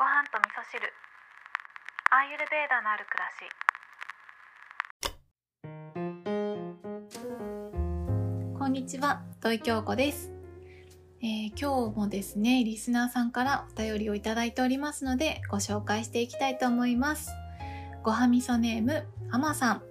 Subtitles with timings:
[0.00, 0.80] ご飯と味噌汁。
[2.10, 3.28] アーユルベーダのある暮ら
[8.48, 8.56] し。
[8.58, 10.32] こんにちは土井京子です、
[11.20, 17.28] えー今日もですねリスナーさんからお便りをいただいておりますのでご紹介していきたいと思います。
[18.02, 19.82] ごはみそネームあまさん。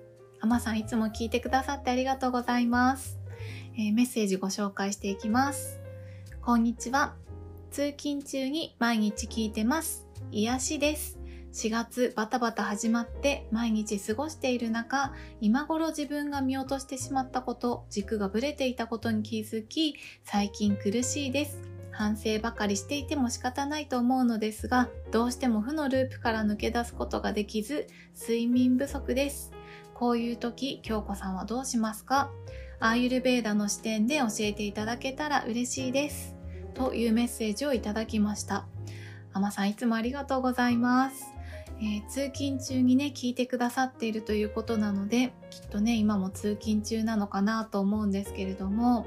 [0.42, 3.20] あまさんいつも聞いてくださってありがとうございます、
[3.78, 5.80] えーメッセージご紹介していきます。
[6.42, 7.14] こんにちは
[7.72, 10.08] 通勤中に毎日聞いてます。
[10.32, 11.20] 癒しです。
[11.54, 21.60] 4月バタバタ始まって毎日過ごしている中今頃自分が見落としてしまったこと軸がぶれていたことに気づき最近苦しいです。
[21.92, 29.52] 反省ばかりしていても仕方ないと思うのですがどうしても負のループから抜け出すことができず睡眠不足です。
[29.94, 32.32] こういう時京子さんはどうしますか？
[32.80, 36.39] アーユルベーダの視点で教えていただけたら嬉しいです。
[36.74, 38.66] というメッセージをいただきました。
[39.34, 41.26] あまさんいつもありがとうございます。
[41.82, 49.06] えー通勤中にね聞いてくださっているということなのできっとね今も通勤中なのかなと思うんですけれども。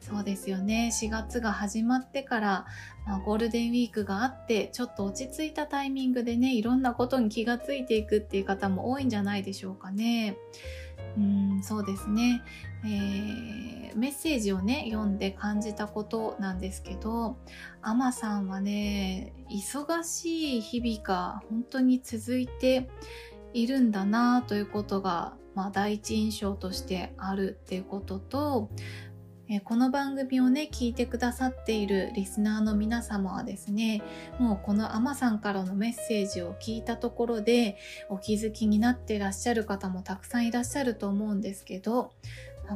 [0.00, 0.90] そうですよね。
[0.92, 2.66] 4月が始まってから、
[3.06, 10.38] まあ、ゴールデンウィークがあってちょっと落ち着いたタイミングでねいろんなことに気がついていくっていう方も多いんじゃないでしょうかね。
[11.16, 12.42] うんそうですね、
[12.84, 17.36] えーメッセージをね読んで感じたことなんですけど
[17.82, 22.88] アマさんはね忙しい日々が本当に続いて
[23.52, 28.70] いるんだなということが、まあ、第一印象としてあるっていうことと
[29.52, 34.00] えこの番組をね聞いてくださっているリスナーの皆様はですね
[34.38, 37.76] もうこのアマさんからのメッセージを聞いたところで
[38.08, 42.12] お気づきになっていらっしゃる方もたくさんいらっしゃると思うんですけど、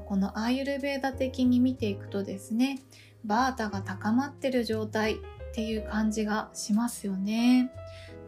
[0.06, 2.80] このアーユルベーダ的に見ていくとですね
[3.24, 5.16] バータが高まってる状態っ
[5.54, 7.70] ていう感じがしますよね。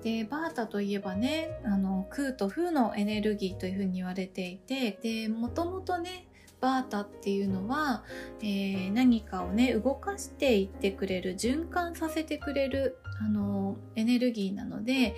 [0.04, 6.25] でバータといえばねあの空と風のエネルギーというふうに言われていてでもともとね
[6.60, 8.04] バータっていうのは、
[8.40, 15.14] えー何かをね動かしていってくれる循環させてくれるあのエネルギーなので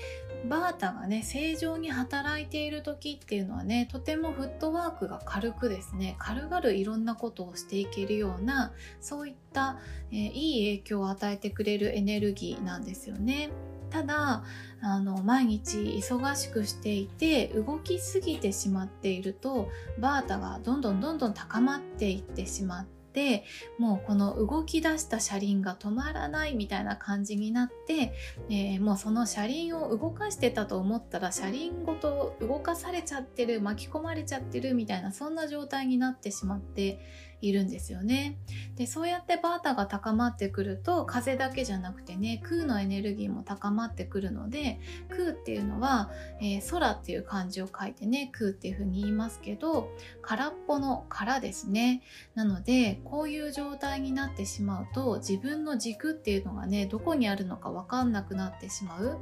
[0.48, 9.78] バータがね正常に働いている時っていうのはねとてもフットワークが軽くですね軽々いろんなことをしていけるようなそういった、
[10.10, 13.50] えーいい影響を与えてくれるエネルギーなんですよね。
[13.90, 14.44] ただ
[14.80, 19.68] あの毎日忙しくしていて動きすぎてしまっていると
[19.98, 23.44] バータがどんどんどんどん高まっていってしまって
[23.78, 28.12] もうこの動き出した車輪が止まらないみたいな感じになって、
[28.48, 37.00] えーもうその車輪を動かしてたと思ったら車輪ごと動かされちゃってる巻き込まれちゃってるみたいなそんな状態になってしまって
[37.40, 38.38] いるんですよね。
[38.76, 46.10] でそうやってバータが高まってくると風だけじゃなくてね空のエネルギーも高まってくるので空っていうのは、
[46.40, 49.90] えー空っていう漢字を書いてね空っていうふうに言いますけど
[50.22, 52.02] 空っぽの空ですね。
[52.34, 59.18] なのでこういう状態になってしまうと自分の軸っていうのがねどこにあるのか分かんなくなってしまう、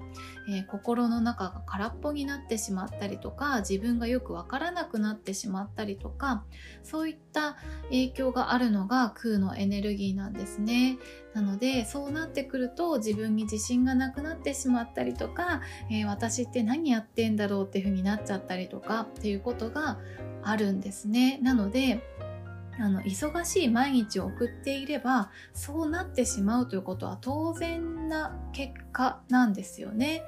[0.48, 6.44] えー心の中が空っぽになってしまったりとか自分がよく分からなくなってしまったりとか
[6.83, 10.99] そういった影影響があるのが空のエネルギーなんですね。
[11.34, 19.99] なのでそうなってくると自分に自信がなくなってしまったりとか、えー私って何やってんだろうっていう風になっちゃったりとかっていうことが
[20.43, 21.39] あるんですね。
[21.43, 22.03] なので
[22.78, 30.23] あの忙しい毎日を送っていればそうなってしまうということは当然な結果なんですよね。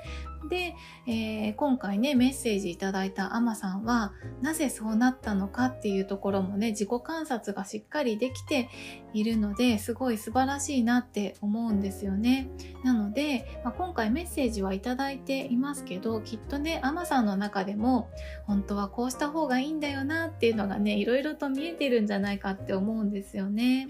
[0.51, 0.75] で、
[1.07, 4.13] えー今回ねメッセージいただいたアマさんは
[4.43, 8.69] なぜそうなったのかっていうところもね自己観察がしっかりできて
[9.15, 12.51] いるのですごい素晴らしいなって思うんですよね。
[12.85, 18.11] なので、まあ今回メッセージはいただいていますけどきっとねアマさんの中でも
[18.47, 23.89] 本当はこうした方がいいんだよなっていうのがねいろいろと見えてるんじゃないかって思うんですよね。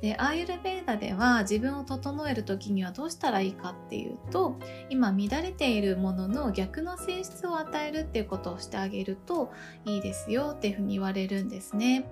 [0.00, 4.56] でアーユルベーダでは自分を整える時にはどうしたらいいかっていうと
[4.90, 9.52] 今乱れているものの逆の性質を与えるっていうことをしてあげると
[9.84, 12.04] いいですよっていうふうに言われるんですね。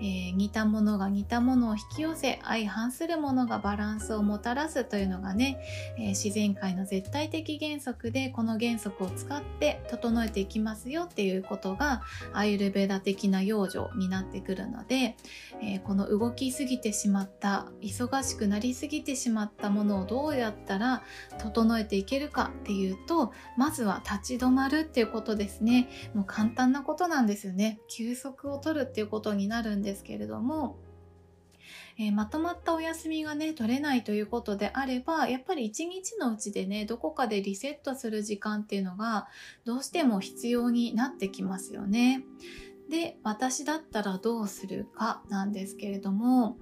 [0.00, 5.58] えー似たものが似たものを引き寄せ相反するものがバランスをもたらすというのがね、
[5.98, 15.16] えー自然界の絶対的原則でこの原則を使って整えていきますよっていうことがアーユルベーダ的な養生になってくるので、
[15.62, 21.02] えーこの動きすぎてしまった忙しくなりすぎてしまったものをどうやったら
[21.38, 30.76] 整整えていけるかっていうとまずは立ち止まるっていうことですねもう簡単なことなんですよね休息を取るっていうことになるんですけれども
[32.00, 39.26] えー、まとまったお休みがね取れないということであればやっぱり一日のうちでねどこかでリセットする時間っていうのが
[39.64, 42.22] どうしても必要になってきますよね。
[42.88, 46.56] で私だったらどうするかなんですけれども、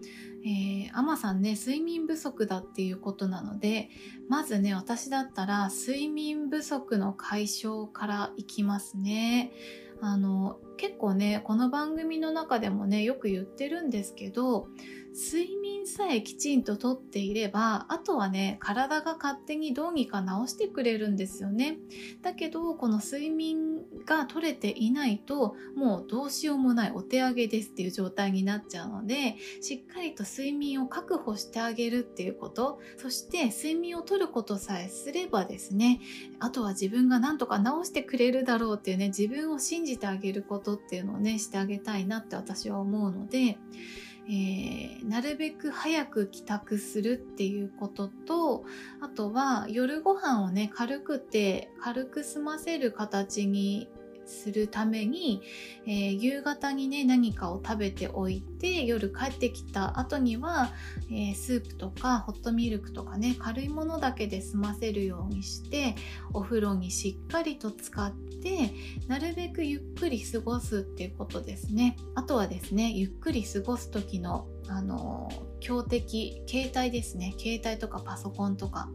[0.44, 3.90] えー、アマさんね睡眠不足だっていうことなので
[4.28, 9.52] まずね私だったら睡眠不足の解消からいきますね。
[10.02, 14.68] あの結構ねこの番組の中でもねよく言ってるんですけど
[15.16, 21.78] 睡眠さえきちんととっていればあとはね体が勝手にどうにか治してくれるんですよね。
[22.20, 36.00] だけどこの睡眠が取れていないともうどうしようもないお手上げですっていう状態になっちゃうのでしっかりと睡眠を確保してあげるっていうことそして睡眠をとることさえすればですね
[36.40, 43.58] あとは自分が何とか治してくれるだろうっていうね自分を信じてあげることことっていうのをねしてあげたいなって私は思うので
[44.28, 48.64] えー、なるべく早く帰宅するっていうことと
[49.00, 53.88] あとは夜ご飯をね軽くて軽く済ませる形に
[54.26, 55.42] するために、
[55.86, 60.72] えー、夕方にね何かを食べておいて夜帰ってきた後には、
[61.10, 65.94] えー、スープとかホットミルクとかね軽いものだけで済ませるようにして
[66.32, 68.72] お風呂にしっかりと使って
[69.08, 71.96] なるべくゆっくり過ごすっていうことですね。
[72.14, 75.30] あとはですねゆっくり過ごす時のあの
[75.66, 77.34] 強敵携帯ですね。
[77.36, 78.88] 携帯とかパソコンとか。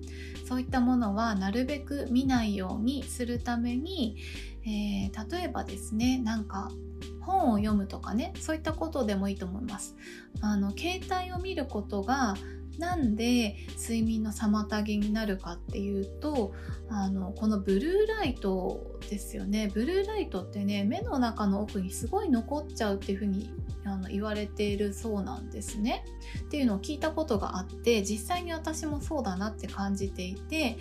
[0.47, 4.15] そういったものはなるべく見ないようにするために、
[4.63, 6.69] えー、例えばですねなんか
[7.21, 8.31] 本を読むとかね。
[8.39, 9.97] そういったことでもいいと思います。
[10.39, 12.35] あの携帯を見ることが
[12.79, 16.53] なんで睡眠の妨げになるかっていうと
[16.89, 23.49] あのこのブルーライトですよねブルーライトってね目の中の奥にすごい残っちゃうっていうふうに
[23.83, 26.05] あの言われているそうなんですね。
[26.39, 30.77] っていうのを聞いたことがあって実際に私もそうだなって感じていて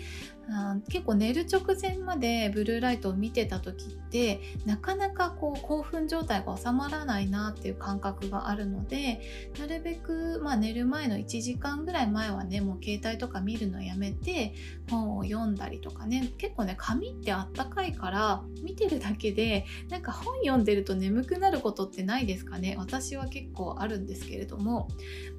[0.89, 9.21] 結構寝る直前までブルーライトを見てた時ってなかなかこう興奮状態が収まらないなっていう感覚があるので
[9.59, 14.53] なるべく、まあ、寝る前の1時間ぐらい前はねもう携帯とか見るのやめて
[14.89, 22.75] 本を読んだりとかね結構ね紙ってあったかいからから見てるだけでなんか本読んでると眠くなることってないですかね？
[22.77, 24.89] 私は結構あるんですけれども。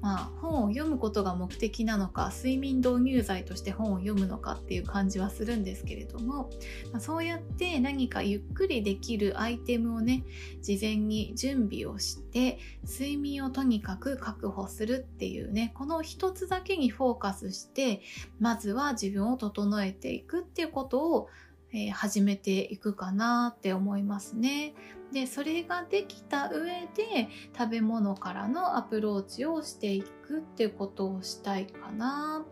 [0.01, 6.49] まあ本を読むことが目的なのか睡眠導入剤として本を読むのかっていう感じはするんですけれども、
[6.91, 10.23] まあ、そうやって何かゆっくりできるアイテムをね
[10.61, 18.01] 事前に準備をして睡眠をとにかく確保するっていうねこの一つだけにフォーカスして
[18.39, 21.29] まずは自分を整えていくっていうことを
[21.73, 24.73] えー、始めていくかなって思いますね。
[25.11, 32.45] でそれができた上で食べ物からのアプローチをしていくっていうことをしたいかな。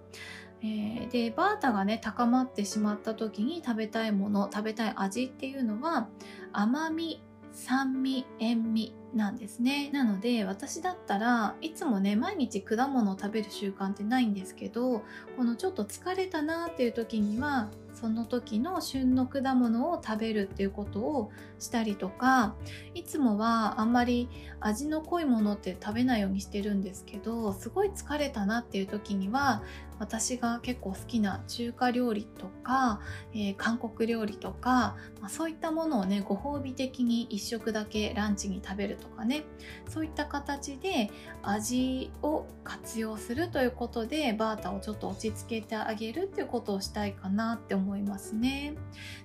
[0.63, 6.07] えー、でバータがね高まってしまった時に食べたいもの食べたい味っていうのは
[6.53, 15.03] 甘み酸味塩味なんですねなので私だったらいつもね毎日果物を食べる習慣ってないんですけど
[15.35, 17.69] このちょっと疲れたなっていう時には
[18.01, 22.55] その時の旬の果物を食べるっていうことをしたりとか
[22.95, 24.27] いつもはあんまり
[24.59, 29.61] 味の濃いものって食べないようにしてるんですけどすごい疲れたなっていう時には
[29.99, 33.01] 私が結構好きな中華料理とか、
[33.35, 39.43] えー、韓国料理とか、まあ、そういったものをねご褒美的に1食だけランチに食べるとかね
[39.87, 41.11] そういった形で
[41.43, 42.47] 味を
[42.81, 48.73] 活用するということでバータをちょっと落ち着けてあげるっていうことをしたいかなって思いますね。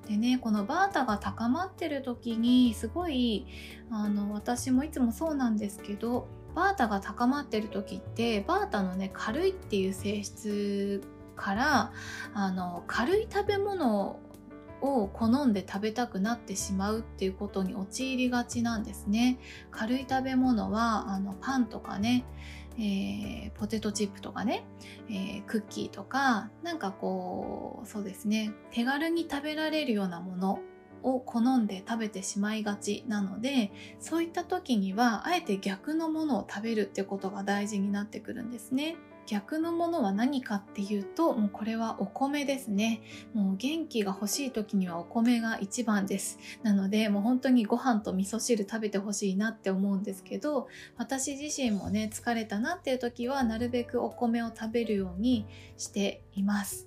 [0.07, 3.47] でねこのバータが高まってる時にすごい
[3.91, 11.03] あの私もいつもそうなんですけどバータが高まってる時ってバータのね軽いっていう性質
[11.35, 11.93] から
[12.35, 14.21] あの軽い食べ物
[14.83, 19.39] を好んで食べたくなってしまうっていうことに陥りがちなんですね
[19.71, 22.25] 軽い食べ物はあのパンとかね、
[22.79, 24.65] えー、ポテトチップとかね、
[25.09, 30.61] えー、クッキーとかなんかこうそうですね手軽に食べられるようなもの
[31.03, 38.97] を好んで食べてしまいがちなのでそういった時にはあえて逆のものを食べるってことが大事になってくるんですね。
[39.27, 43.03] 逆のものは何かっていうともうこれはお米ですね。
[43.35, 46.39] もう元気が欲しい時にはお米が一番です。
[46.63, 56.87] なのでもう本当にご飯と味噌汁食べてほしいなって思うんですけど私自身もね疲れたなっていう時はなるべくお米を食べるようにしています。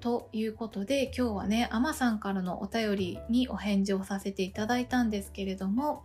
[0.00, 6.04] ということで今日はねアマさんからのお便りにお返事をさせていただいたんですけれども、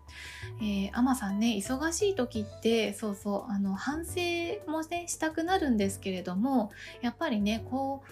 [0.61, 4.21] えー、アマさんね忙しい時ってそうそうあの反省
[4.69, 6.71] もねしたくなるんですけれども
[7.01, 8.03] やっぱりねこ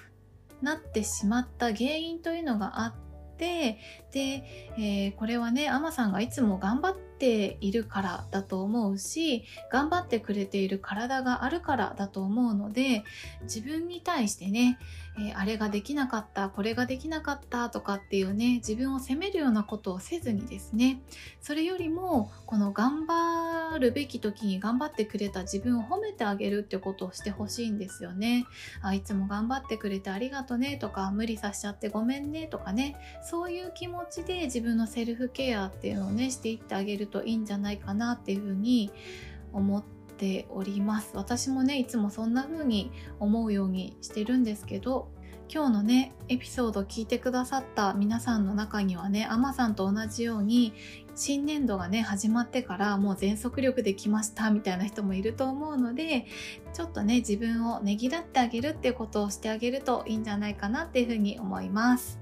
[0.62, 2.94] うなってしまった原因というのがあっ
[3.38, 3.80] て
[4.12, 4.44] で、
[4.78, 13.04] えー、これはねアマさんがいつも頑張ってているからだと思うし頑張ってくれている体があるからだと思うので
[13.44, 14.80] 自分に対してね、
[15.18, 21.02] えー、あれができなかったこれができなかったとかっていうね自分を責めるようなことをせずにですね
[21.42, 28.46] それよりもこの頑張るべき時に頑張ってくれた自分を褒めてあげるってことをしてほしいんですよね。
[28.82, 38.92] あいつも頑張ってくれてありがとねとか無理させちゃってごめんねとかねそういう気持ちで自分のセルフケアっていうのをねしていってあげるといいんじゃないかなっていうふうに
[39.54, 39.84] 思っ
[40.18, 45.10] ております私もねいつもそんな風に思うようにしてるんですけど
[45.52, 50.74] 今日のねエピソード聞いてくださった皆さんの中にはねアマさんと同じように
[51.16, 56.28] 新年度がね始まってからもう全速力で来ましたみたいな人もいると思うので
[56.74, 62.19] ちょっとね自分をねぎらってあげるっていうことをしてあげるといいんじゃないかなっていうふうに思います。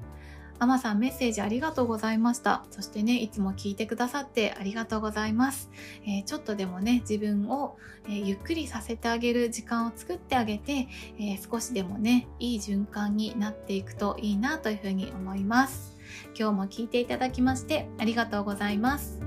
[0.59, 2.65] ママさんメッセージありがとうございました。
[2.71, 5.69] そしてね、いつも聞いてくださってありがとうございます。
[6.03, 10.87] えー、ちょっとでもね、自分を、えー、ゆっくりさせてあげる時間を作ってあげて、
[11.19, 15.95] えー、少しでもね、いい循環になっていくといいなというふうに思います。
[16.37, 19.26] 今日も聞いていただきましてありがとうございます。